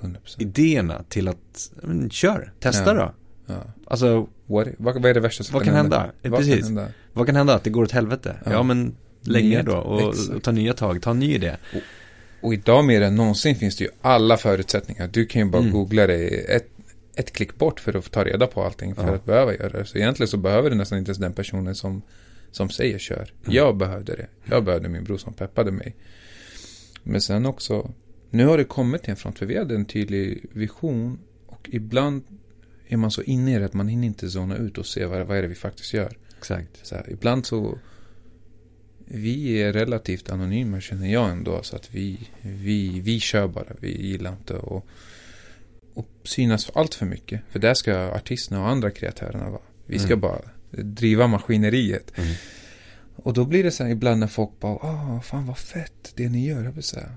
[0.00, 0.16] 100%.
[0.38, 2.94] idéerna till att, men, kör, testa ja.
[2.94, 3.14] då.
[3.46, 3.62] Ja.
[3.86, 5.98] Alltså, what, vad, vad är det värsta som vad kan hända?
[5.98, 6.14] hända?
[6.22, 6.54] Vad Precis.
[6.54, 6.88] Kan hända?
[7.12, 7.54] Vad kan hända?
[7.54, 8.36] Att det går åt helvete?
[8.44, 11.56] Ja, ja men länge då och, och, ta nya tag, ta en ny idé.
[11.74, 11.80] Och,
[12.40, 15.08] och, idag mer än någonsin finns det ju alla förutsättningar.
[15.12, 15.72] Du kan ju bara mm.
[15.72, 16.68] googla det ett,
[17.16, 19.14] ett klick bort för att ta reda på allting för ja.
[19.14, 19.84] att behöva göra det.
[19.84, 22.02] Så egentligen så behöver du nästan inte ens den personen som,
[22.50, 23.16] som säger kör.
[23.16, 23.56] Mm.
[23.56, 24.26] Jag behövde det.
[24.44, 25.96] Jag behövde min bror som peppade mig.
[27.02, 27.90] Men sen också,
[28.30, 32.22] nu har det kommit till en front för vi hade en tydlig vision och ibland
[32.88, 35.26] är man så inne i det att man hinner inte zona ut och se vad,
[35.26, 36.18] vad är det vi faktiskt gör.
[36.38, 36.86] Exakt.
[36.86, 37.78] Så här, ibland så
[39.04, 41.62] vi är relativt anonyma känner jag ändå.
[41.62, 43.72] Så att vi, vi, vi kör bara.
[43.80, 44.84] Vi gillar inte att
[45.96, 47.40] och synas allt för mycket.
[47.48, 49.62] För där ska artisterna och andra kreatörerna vara.
[49.86, 50.20] Vi ska mm.
[50.20, 52.18] bara driva maskineriet.
[52.18, 52.34] Mm.
[53.16, 56.28] Och då blir det så här ibland när folk bara, ah, fan vad fett det
[56.28, 56.64] ni gör.
[56.64, 57.12] Jag blir så här,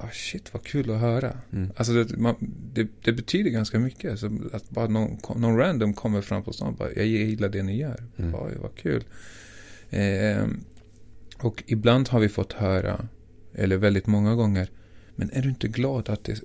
[0.00, 1.36] ah, shit vad kul att höra.
[1.52, 1.72] Mm.
[1.76, 2.34] Alltså det, man,
[2.72, 4.18] det, det, betyder ganska mycket.
[4.18, 7.62] Så att bara någon, någon random kommer fram på stan och bara, jag gillar det
[7.62, 8.04] ni gör.
[8.16, 8.34] Mm.
[8.34, 9.04] Oj, vad kul.
[9.90, 10.46] Eh,
[11.38, 13.08] och ibland har vi fått höra,
[13.54, 14.70] eller väldigt många gånger,
[15.16, 16.40] men är du inte glad att, det,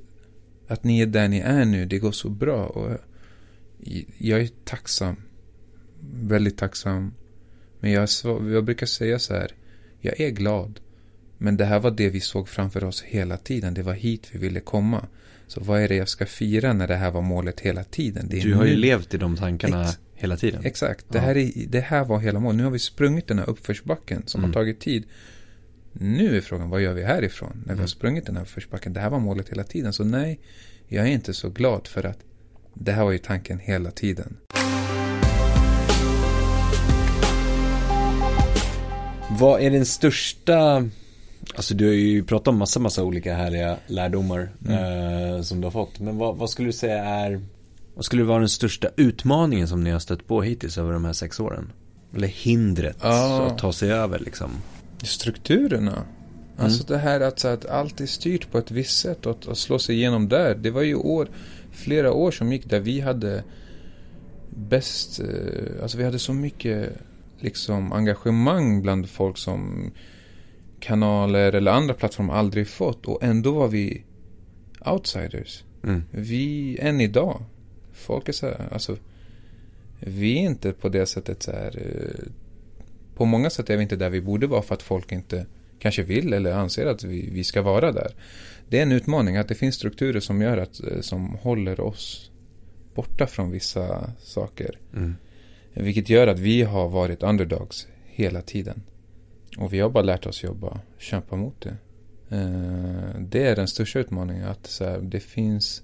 [0.68, 1.86] att ni är där ni är nu?
[1.86, 2.66] Det går så bra.
[2.66, 2.98] Och
[4.18, 5.16] jag är tacksam.
[6.12, 7.14] Väldigt tacksam.
[7.80, 9.52] Men jag, jag brukar säga så här.
[10.02, 10.80] Jag är glad.
[11.38, 13.74] Men det här var det vi såg framför oss hela tiden.
[13.74, 15.08] Det var hit vi ville komma.
[15.48, 18.30] Så vad är det jag ska fira när det här var målet hela tiden?
[18.30, 18.70] du har nu.
[18.70, 20.66] ju levt i de tankarna Ex hela tiden.
[20.66, 21.06] Exakt.
[21.10, 22.58] Det här, är, det här var hela målet.
[22.58, 24.50] Nu har vi sprungit den här uppförsbacken som mm.
[24.50, 25.04] har tagit tid.
[25.94, 27.52] Nu är frågan, vad gör vi härifrån?
[27.56, 27.76] När mm.
[27.76, 28.94] vi har sprungit den här uppförsbacken.
[28.94, 29.94] Det här var målet hela tiden.
[29.94, 30.40] Så nej,
[30.88, 32.20] jag är inte så glad för att
[32.74, 34.38] det här var ju tanken hela tiden.
[39.30, 40.90] Vad är den största
[41.56, 45.36] Alltså du har ju pratat om massa, massa olika härliga lärdomar mm.
[45.36, 46.00] eh, som du har fått.
[46.00, 47.42] Men vad, vad, skulle du säga är,
[47.96, 51.14] vad skulle vara den största utmaningen som ni har stött på hittills över de här
[51.14, 51.72] sex åren?
[52.16, 53.46] Eller hindret ah.
[53.46, 54.52] att ta sig över liksom?
[55.04, 55.92] Strukturerna.
[55.92, 56.66] Mm.
[56.66, 59.58] Alltså det här att, att allt är styrt på ett visst sätt och att, att
[59.58, 60.56] slå sig igenom där.
[60.56, 61.28] Det var ju år,
[61.72, 63.44] flera år som gick där vi hade
[64.50, 66.94] bäst, eh, alltså vi hade så mycket
[67.40, 69.92] liksom engagemang bland folk som
[70.86, 74.04] kanaler eller andra plattformar aldrig fått och ändå var vi
[74.86, 75.64] outsiders.
[75.84, 76.04] Mm.
[76.12, 77.44] Vi, än idag,
[77.94, 78.98] folk är så här, alltså
[80.00, 82.32] vi är inte på det sättet så här, eh,
[83.16, 85.46] på många sätt är vi inte där vi borde vara för att folk inte
[85.80, 88.12] kanske vill eller anser att vi, vi ska vara där.
[88.70, 92.32] Det är en utmaning att det finns strukturer som gör att, eh, som håller oss
[92.96, 94.80] borta från vissa saker.
[94.94, 95.16] Mm.
[95.74, 98.84] Vilket gör att vi har varit underdogs hela tiden.
[99.58, 101.76] Och vi har bara lärt oss jobba, kämpa mot det.
[102.30, 104.48] Eh, det är den största utmaningen.
[104.48, 105.84] Att så här, det finns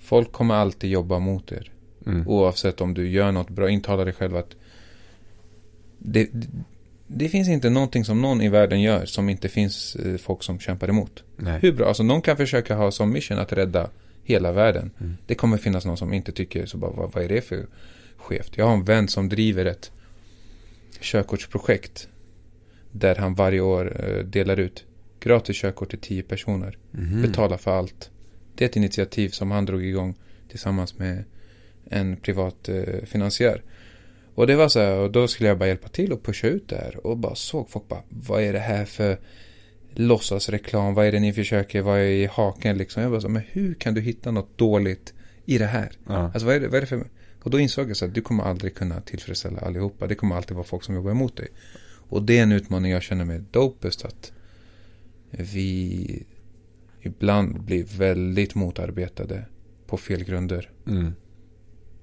[0.00, 1.72] Folk kommer alltid jobba mot er.
[2.06, 2.28] Mm.
[2.28, 3.70] Oavsett om du gör något bra.
[3.70, 4.56] Intala dig själv att
[5.98, 6.48] det, det,
[7.06, 10.58] det, finns inte någonting som någon i världen gör som inte finns eh, folk som
[10.58, 11.24] kämpar emot.
[11.36, 11.58] Nej.
[11.62, 11.88] Hur bra?
[11.88, 13.90] Alltså någon kan försöka ha som mission att rädda
[14.24, 14.90] hela världen.
[15.00, 15.16] Mm.
[15.26, 17.66] Det kommer finnas någon som inte tycker så bara, vad, vad är det för
[18.16, 18.52] skevt?
[18.56, 19.90] Jag har en vän som driver ett
[21.00, 22.08] körkortsprojekt
[22.92, 24.84] där han varje år eh, delar ut
[25.20, 26.78] gratis körkort till tio personer.
[26.94, 27.22] Mm.
[27.22, 28.10] Betalar för allt.
[28.54, 30.14] Det är ett initiativ som han drog igång
[30.48, 31.24] tillsammans med
[31.84, 33.62] en privat eh, finansiär.
[34.34, 36.68] Och det var så här, och då skulle jag bara hjälpa till och pusha ut
[36.68, 37.06] det här.
[37.06, 39.18] Och bara såg folk bara, vad är det här för
[39.94, 40.94] låtsasreklam?
[40.94, 43.02] Vad är det ni försöker, vad är i haken liksom?
[43.02, 45.92] Jag bara så, men hur kan du hitta något dåligt i det här?
[46.06, 46.14] Ja.
[46.14, 47.04] Alltså vad är, det, vad är det för...
[47.42, 50.06] Och då insåg jag så att du kommer aldrig kunna tillfredsställa allihopa.
[50.06, 51.48] Det kommer alltid vara folk som jobbar emot dig.
[52.10, 54.32] Och det är en utmaning jag känner mig dopest att
[55.30, 56.26] vi
[57.00, 59.44] ibland blir väldigt motarbetade
[59.86, 60.70] på fel grunder.
[60.86, 61.12] Mm.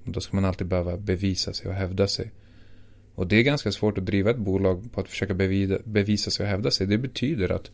[0.04, 2.32] Och då ska man alltid behöva bevisa sig och hävda sig.
[3.14, 5.34] Och det är ganska svårt att driva ett bolag på att försöka
[5.84, 6.86] bevisa sig och hävda sig.
[6.86, 7.70] Det betyder att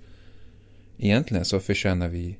[0.99, 2.39] egentligen så förtjänar vi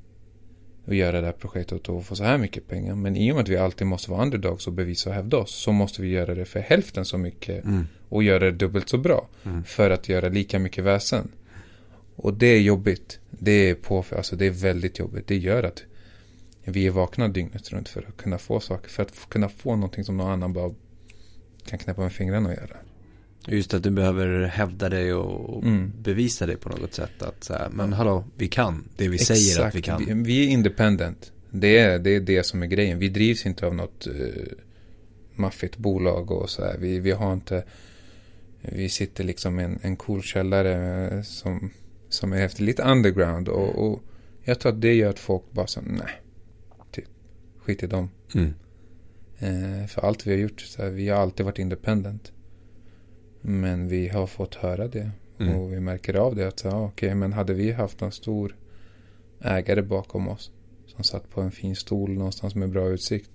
[0.87, 2.95] att göra det här projektet och få så här mycket pengar.
[2.95, 5.51] Men i och med att vi alltid måste vara underdogs och bevisa och hävda oss
[5.51, 7.87] så måste vi göra det för hälften så mycket mm.
[8.09, 9.63] och göra det dubbelt så bra mm.
[9.63, 11.31] för att göra lika mycket väsen.
[12.15, 13.19] Och det är jobbigt.
[13.29, 15.27] Det är, på, alltså det är väldigt jobbigt.
[15.27, 15.83] Det gör att
[16.63, 18.89] vi är vakna dygnet runt för att kunna få saker.
[18.89, 20.73] För att kunna få någonting som någon annan bara
[21.65, 22.77] kan knäppa med fingrarna och göra.
[23.47, 25.91] Just att du behöver hävda dig och Mm.
[26.01, 27.21] bevisa dig på något sätt.
[27.21, 29.39] Att så här, men hallå, vi kan det vi Exakt.
[29.39, 30.05] säger att vi kan.
[30.05, 31.31] Vi, vi är independent.
[31.51, 32.99] Det är, det är det som är grejen.
[32.99, 34.13] Vi drivs inte av något uh,
[35.35, 36.77] maffigt bolag och så här.
[36.77, 37.63] Vi, vi har inte...
[38.61, 41.71] Vi sitter liksom i en, en cool källare eh, som,
[42.09, 43.47] som är efter lite underground.
[43.49, 44.03] Och, och
[44.43, 46.21] jag tror att det gör att folk bara så nej.
[46.91, 47.05] Typ,
[47.59, 48.09] skit i dem.
[48.35, 48.53] Mm.
[49.39, 52.31] Eh, för allt vi har gjort, så här, vi har alltid varit independent.
[53.47, 55.11] Men vi har fått höra det.
[55.39, 55.55] Mm.
[55.55, 56.47] Och vi märker av det.
[56.47, 58.55] att ja, Okej, men hade vi haft en stor
[59.41, 60.51] ägare bakom oss.
[60.95, 63.29] Som satt på en fin stol någonstans med bra utsikt.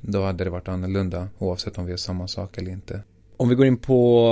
[0.00, 1.28] Då hade det varit annorlunda.
[1.38, 3.02] Oavsett om vi är samma sak eller inte.
[3.36, 4.28] Om vi går in på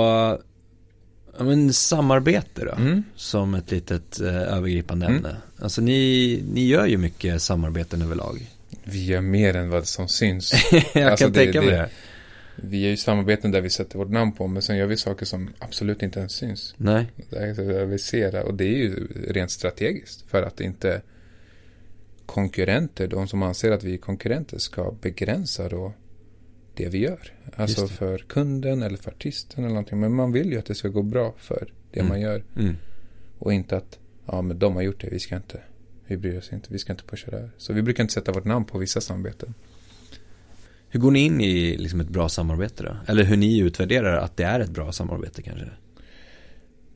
[1.37, 2.71] ja, men, samarbete då.
[2.71, 3.03] Mm.
[3.15, 5.17] Som ett litet eh, övergripande Mm.
[5.17, 5.35] ämne.
[5.59, 8.49] Alltså ni, ni gör ju mycket samarbeten överlag.
[8.83, 10.53] Vi gör mer än vad som syns.
[10.93, 11.89] Jag Alltså, kan det- tänka mig det.
[12.61, 14.47] Vi gör ju samarbeten där vi sätter vårt namn på.
[14.47, 16.73] Men sen gör vi saker som absolut inte ens syns.
[16.77, 17.11] Nej.
[17.29, 18.43] Där vi ser det.
[18.43, 20.29] Och det är ju rent strategiskt.
[20.29, 21.01] För att inte
[22.25, 25.93] konkurrenter, de som anser att vi är konkurrenter, ska begränsa då
[26.73, 27.33] det vi gör.
[27.55, 29.99] Alltså för kunden eller för artisten eller någonting.
[29.99, 32.09] Men man vill ju att det ska gå bra för det Mm.
[32.09, 32.43] man gör.
[32.57, 32.75] Mm.
[33.39, 35.59] Och inte att, ja men de har gjort det, vi ska inte,
[36.07, 37.51] vi bryr oss inte, vi ska inte pusha det här.
[37.57, 39.53] Så vi brukar inte sätta vårt namn på vissa samarbeten.
[40.93, 42.97] Hur går ni in i liksom ett bra samarbete då?
[43.07, 45.69] Eller hur ni utvärderar att det är ett bra samarbete kanske?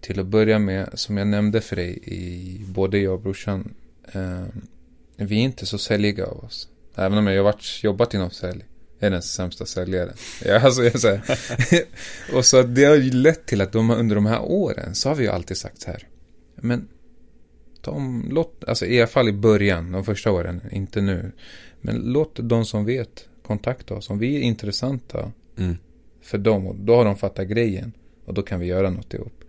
[0.02, 3.74] Till att börja med, som jag nämnde för dig, i både jag och brorsan,
[4.12, 4.44] eh,
[5.16, 6.70] vi är inte så säljiga av oss.
[6.96, 8.66] Även om jag har varit, jobbat inom sälj.
[9.00, 10.14] Jag är den sämsta säljaren.
[10.46, 11.22] Jag, alltså, jag säger.
[12.36, 15.16] och så det har ju lett till att de, under de här åren så har
[15.16, 16.08] vi ju alltid sagt så här.
[16.56, 16.88] Men
[17.82, 21.32] de, låt, alltså i alla fall i början, de första åren, inte nu.
[21.82, 24.10] Men låt de som vet kontakta oss.
[24.10, 25.78] Om vi är intressanta Mm.
[26.22, 27.92] för dem och då har de fattat grejen
[28.26, 29.44] och då kan vi göra något ihop.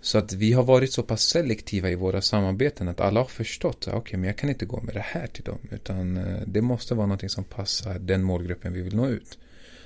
[0.00, 3.88] Så att vi har varit så pass selektiva i våra samarbeten att alla har förstått,
[3.92, 6.94] okej men jag kan inte gå med det här till dem utan eh, det måste
[6.94, 9.38] vara någonting som passar den målgruppen vi vill nå ut.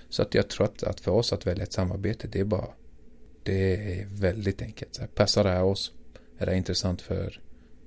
[0.08, 2.68] Så att jag tror att, att för oss att välja ett samarbete det är bara,
[3.42, 4.94] det är väldigt enkelt.
[4.94, 5.92] Så här, passar det här oss?
[6.38, 7.40] Är det intressant för,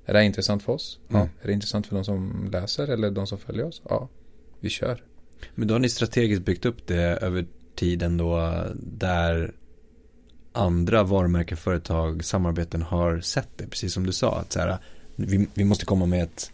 [0.06, 1.00] är det intressant för oss?
[1.08, 1.16] Ja.
[1.16, 1.30] Mm.
[1.42, 3.82] Är det intressant för de som läser eller de som följer oss?
[3.90, 4.10] Ja,
[4.60, 5.04] vi kör.
[5.56, 9.54] Men då har ni strategiskt byggt upp det över tiden då där
[10.52, 13.68] andra varumärken, företag, samarbeten har sett det.
[13.68, 14.78] Precis som du sa, att så här,
[15.16, 16.52] vi, vi måste komma med ett,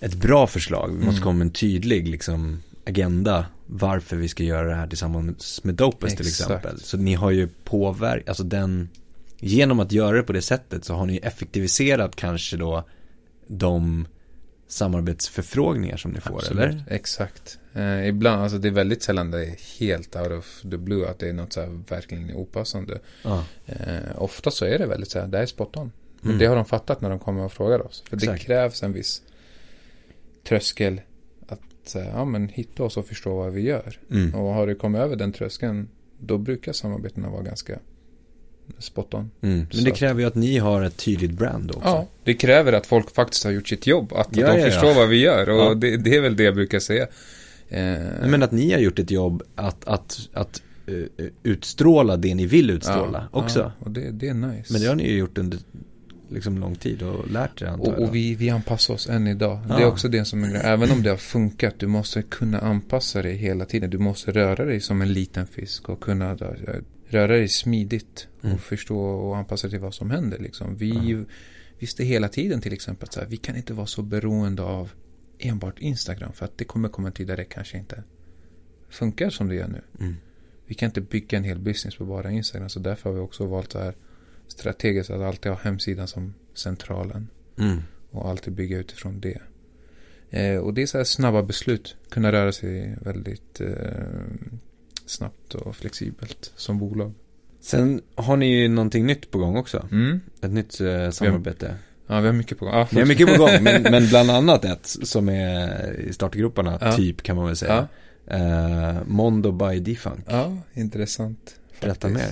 [0.00, 0.88] ett bra förslag.
[0.88, 1.22] Vi måste Mm.
[1.22, 6.16] komma med en tydlig liksom, agenda varför vi ska göra det här tillsammans med Dopest
[6.16, 6.80] till exempel.
[6.80, 8.88] Så ni har ju påverkat, alltså den,
[9.38, 12.84] genom att göra det på det sättet så har ni effektiviserat kanske då
[13.46, 14.06] de
[14.68, 16.84] samarbetsförfrågningar som ni får, Absolut, eller?
[16.90, 17.58] Exakt.
[17.74, 21.18] Eh, ibland, alltså det är väldigt sällan det är helt out of the blue att
[21.18, 22.98] det är något så här verkligen opassande.
[23.24, 23.44] Ja.
[23.66, 25.92] Eh, ofta så är det väldigt så här, det här är spot on.
[26.20, 26.38] Men Mm.
[26.38, 28.02] det har de fattat när de kommer och frågar oss.
[28.08, 28.40] För Exakt.
[28.40, 29.22] det krävs en viss
[30.48, 31.00] tröskel
[31.48, 33.98] att ja men hitta oss och förstå vad vi gör.
[34.10, 34.34] Mm.
[34.34, 37.78] Och har du kommit över den tröskeln, då brukar samarbetena vara ganska
[38.78, 39.30] spot on.
[39.40, 39.66] Mm.
[39.74, 41.88] Men det kräver ju att ni har ett tydligt brand också.
[41.88, 44.12] Ja, det kräver att folk faktiskt har gjort sitt jobb.
[44.12, 44.64] Att Ja, de ja, ja.
[44.70, 45.48] förstår vad vi gör.
[45.50, 45.74] Och Ja.
[45.74, 47.06] det, det är väl det jag brukar säga.
[47.70, 51.06] Eh, Men att ni har gjort ett jobb att, att, att uh,
[51.42, 53.58] utstråla det ni vill utstråla också.
[53.60, 54.72] Ja, och det, det är nice.
[54.72, 55.58] Men det har ni ju gjort under
[56.28, 59.60] liksom lång tid och lärt er antar och, och vi, vi anpassar oss än idag.
[59.68, 59.86] Det är Ja.
[59.86, 60.66] också det som är grejen.
[60.66, 63.90] Även om det har funkat, du måste kunna anpassa dig hela tiden.
[63.90, 66.36] Du måste röra dig som en liten fisk och kunna eh,
[67.08, 68.58] röra dig smidigt och Mm.
[68.58, 70.38] förstå och anpassa dig till vad som händer.
[70.38, 70.76] Liksom.
[70.76, 71.24] Vi Ja.
[71.78, 74.90] visste hela tiden till exempel att så här, vi kan inte vara så beroende av
[75.40, 78.02] enbart Instagram för att det kommer komma en tid där det kanske inte
[78.88, 79.80] funkar som det gör nu.
[80.00, 80.16] Mm.
[80.66, 83.46] Vi kan inte bygga en hel business på bara Instagram så därför har vi också
[83.46, 83.94] valt så här
[84.46, 87.78] strategiskt att alltid ha hemsidan som centralen Mm.
[88.10, 89.38] och alltid bygga utifrån det.
[90.30, 93.66] Eh, och det är så här snabba beslut, kunna röra sig väldigt eh,
[95.06, 97.12] snabbt och flexibelt som bolag.
[97.60, 99.88] Sen har ni ju någonting nytt på gång också.
[99.92, 100.20] Mm.
[100.40, 101.74] Ett nytt eh, samarbete.
[102.10, 102.74] Ja, vi har mycket på gång.
[102.74, 106.78] Ja, Ni har mycket på gång, men, men bland annat ett som är i startgroparna,
[106.80, 106.92] Ja.
[106.96, 107.88] typ kan man väl säga.
[108.26, 110.24] Eh, Mondo by Defunk.
[110.28, 111.54] ja, intressant.
[111.80, 112.26] Berätta mer.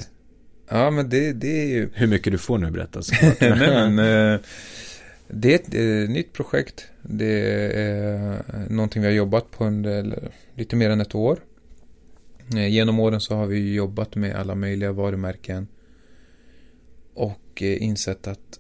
[0.69, 1.91] Ja, men det, det är ju...
[1.95, 3.37] Hur mycket du får nu berätta såklart.
[3.41, 3.99] Nej, men,
[4.35, 4.41] eh,
[5.29, 6.87] det är ett eh, nytt projekt.
[7.03, 7.41] Det
[7.81, 10.19] är någonting vi har jobbat på under
[10.55, 11.39] lite mer än ett år.
[12.55, 15.69] Eh, Genom åren så har vi jobbat med alla möjliga varumärken.
[17.15, 18.59] Och eh, insett att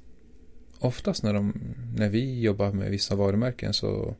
[0.78, 1.60] oftast när, de,
[1.96, 4.16] när vi jobbar med vissa varumärken så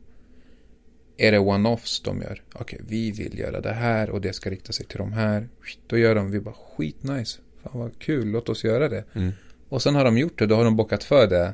[1.17, 2.43] är det one-offs de gör?
[2.53, 5.49] Okej, vi vill göra det här och det ska rikta sig till de här.
[5.87, 7.39] Då gör de, vi bara skitnice.
[7.63, 9.03] Fan vad kul, låt oss göra det.
[9.13, 9.31] Mm.
[9.69, 11.53] Och sen har de gjort det, då har de bockat för det.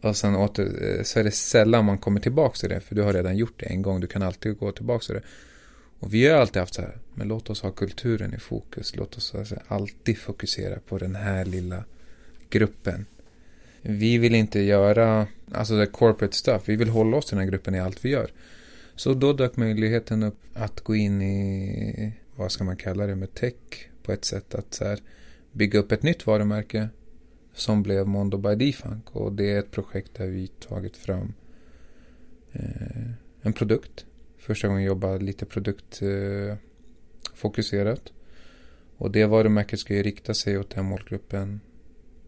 [0.00, 2.80] Och sen åter, eh, så är det sällan man kommer tillbaka till det.
[2.80, 5.22] För du har redan gjort det en gång, du kan alltid gå tillbaka till det.
[6.00, 8.96] Och vi har alltid haft så här, men låt oss ha kulturen i fokus.
[8.96, 11.84] Låt oss alltså alltid fokusera på den här lilla
[12.50, 13.06] gruppen.
[13.90, 16.62] Vi vill inte göra, alltså det corporate stuff.
[16.64, 18.30] Vi vill hålla oss till den här gruppen i allt vi gör.
[18.96, 23.34] Så då dök möjligheten upp att gå in i, vad ska man kalla det, med
[23.34, 23.54] tech
[24.02, 24.98] på ett sätt att så här,
[25.52, 26.88] bygga upp ett nytt varumärke
[27.52, 31.32] som blev Mondo by Defunk och det är ett projekt där vi tagit fram
[32.52, 33.10] eh,
[33.42, 34.06] en produkt.
[34.38, 38.02] Första gången jag jobbade lite produktfokuserat.
[38.06, 38.12] Eh,
[38.96, 41.60] och det varumärket ska ju rikta sig åt den målgruppen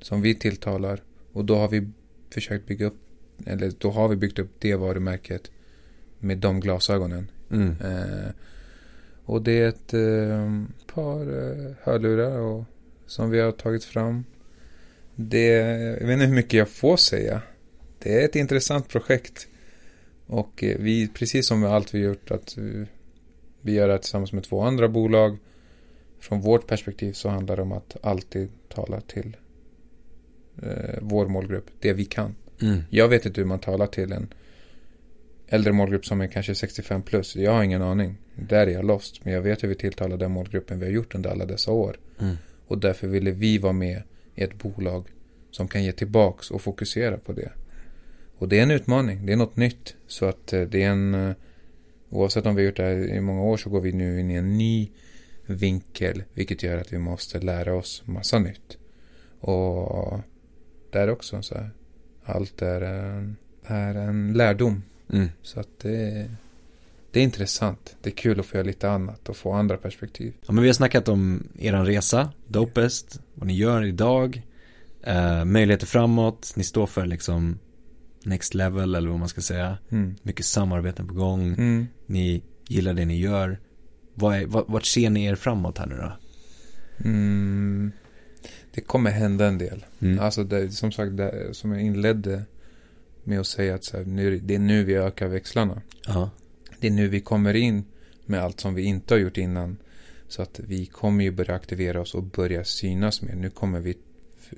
[0.00, 1.00] som vi tilltalar.
[1.32, 1.90] Och då har vi
[2.30, 2.98] försökt bygga upp,
[3.46, 5.50] eller då har vi byggt upp det varumärket
[6.18, 7.30] med de glasögonen.
[7.50, 7.76] Mm.
[7.80, 8.30] Eh,
[9.24, 10.64] och det är ett eh,
[10.94, 12.64] par eh, hörlurar och,
[13.06, 14.24] som vi har tagit fram.
[15.14, 15.46] Det,
[16.00, 17.42] jag vet inte hur mycket jag får säga.
[17.98, 19.46] Det är ett intressant projekt.
[20.26, 22.86] Och eh, vi, precis som med allt vi gjort, att vi,
[23.60, 25.38] vi gör det tillsammans med två andra bolag.
[26.20, 29.36] Från vårt perspektiv så handlar det om att alltid tala till
[30.62, 32.34] eh, vår målgrupp, det vi kan.
[32.62, 32.80] Mm.
[32.90, 34.28] Jag vet inte hur man talar till en
[35.48, 37.36] äldre målgrupp som är kanske 65 plus.
[37.36, 38.16] Jag har ingen aning.
[38.34, 39.24] Där är jag lost.
[39.24, 41.96] Men jag vet hur vi tilltalar den målgruppen vi har gjort under alla dessa år.
[42.20, 42.36] Mm.
[42.66, 44.02] Och därför ville vi vara med
[44.34, 45.04] i ett bolag
[45.50, 47.50] som kan ge tillbaks och fokusera på det.
[48.38, 49.26] Och det är en utmaning.
[49.26, 49.94] Det är något nytt.
[50.06, 51.14] Så att eh, det är en...
[51.14, 51.32] eh,
[52.12, 54.30] Oavsett om vi har gjort det här i många år så går vi nu in
[54.30, 54.88] i en ny
[55.46, 56.22] vinkel.
[56.34, 58.78] Vilket gör att vi måste lära oss massa nytt.
[59.40, 60.20] Och
[60.92, 61.70] där också så här.
[62.24, 64.82] Allt är en, är en lärdom.
[65.12, 65.28] Mm.
[65.42, 66.30] Så att det,
[67.10, 67.96] det är intressant.
[68.02, 70.34] Det är kul att få göra lite annat och få andra perspektiv.
[70.46, 74.42] Ja men vi har snackat om eran resa, Dopest, vad ni gör idag,
[75.02, 77.58] eh, möjligheter framåt, ni står för liksom
[78.24, 79.78] next level eller vad man ska säga.
[79.90, 80.14] Mm.
[80.22, 81.86] Mycket samarbeten på gång, Mm.
[82.06, 83.58] ni gillar det ni gör.
[84.14, 86.12] Vad är, vart, vart ser ni er framåt här nu då?
[88.74, 89.84] Det kommer hända en del.
[90.00, 90.20] Mm.
[90.20, 92.42] Alltså det, som sagt, det, som jag inledde
[93.24, 95.82] med att säga att så här, nu, det är nu vi ökar växlarna.
[96.06, 96.30] Ja.
[96.80, 97.84] Det är nu vi kommer in
[98.26, 99.76] med allt som vi inte har gjort innan.
[100.28, 103.34] Så att vi kommer ju börja aktivera oss och börja synas mer.
[103.34, 103.94] Nu kommer vi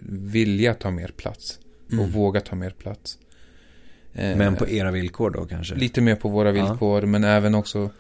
[0.09, 1.59] vilja ta mer plats.
[1.87, 2.11] Och Mm.
[2.11, 3.19] våga ta mer plats.
[4.13, 5.75] Eh, Men på era villkor då kanske?
[5.75, 6.53] Lite mer på våra Ja.
[6.69, 7.91] villkor, men även också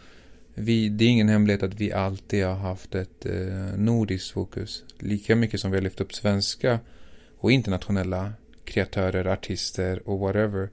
[0.54, 4.84] vi, det är ingen hemlighet att vi alltid har haft ett eh, nordiskt fokus.
[4.98, 6.80] Lika mycket som vi har lyft upp svenska
[7.38, 8.32] och internationella
[8.64, 10.70] kreatörer, artister och whatever.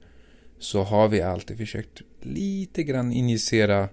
[0.58, 3.88] Så har vi alltid försökt lite grann injicera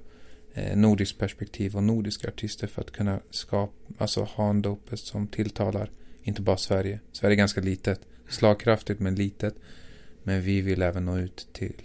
[0.53, 5.27] eh, nordiskt perspektiv och nordiska artister för att kunna skapa, alltså ha en dopest som
[5.27, 5.89] tilltalar
[6.27, 6.99] inte bara Sverige.
[7.11, 9.55] Sverige är ganska litet, slagkraftigt men litet.
[10.23, 11.81] Men vi vill även nå ut till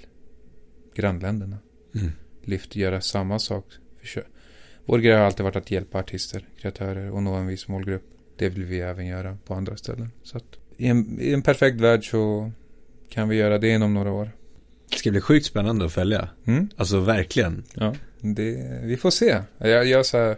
[0.94, 1.58] grannländerna.
[1.94, 2.10] Mm.
[2.42, 3.64] Lyft, göra samma sak.
[4.84, 8.02] Vår grej har alltid varit att hjälpa artister, kreatörer och nå en viss målgrupp.
[8.36, 10.10] Det vill vi även göra på andra ställen.
[10.22, 10.44] Så att
[10.76, 12.50] i en, i en perfekt värld så
[13.08, 14.30] kan vi göra det inom några år.
[14.90, 16.28] Det ska bli sjukt spännande att följa.
[16.44, 16.68] Mm?
[16.76, 17.64] Alltså verkligen.
[17.74, 19.38] Ja, det, vi får se.
[19.58, 20.36] Jag, jag, så här,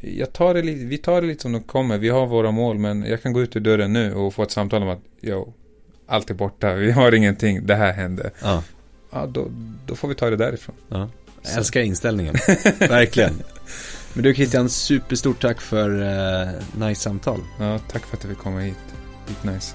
[0.00, 1.98] jag tar det, vi tar det lite som det kommer.
[1.98, 4.50] Vi har våra mål men jag kan gå ut ur dörren nu och få ett
[4.50, 5.52] samtal om att yo,
[6.06, 8.30] allt är borta, vi har ingenting, det här hände.
[8.42, 8.64] Ja.
[9.12, 9.50] Ja, då,
[9.86, 10.76] då får vi ta det därifrån.
[10.88, 11.08] ja.
[11.42, 12.34] Jag älskar inställningen.
[12.78, 13.42] verkligen.
[14.12, 16.48] Men du Christian, superstort tack för eh,
[16.88, 17.40] nice samtal.
[17.58, 18.76] Ja, tack för att du fick komma hit.
[19.26, 19.74] Skitnice.